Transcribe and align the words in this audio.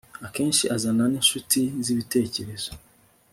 Akenshi 0.27 0.63
azana 0.75 1.03
ninshuti 1.11 1.61
zibitekerezo 1.85 2.71